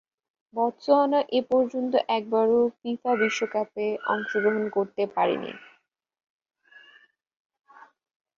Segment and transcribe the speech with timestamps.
[0.53, 5.51] Botswana এপর্যন্ত একবারও FIFA বিশ্বকাপে অংশগ্রহণ করতে পারেনি।